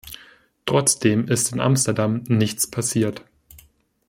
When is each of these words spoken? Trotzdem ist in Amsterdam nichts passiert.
Trotzdem 0.65 1.27
ist 1.27 1.51
in 1.53 1.59
Amsterdam 1.59 2.23
nichts 2.27 2.65
passiert. 2.65 3.23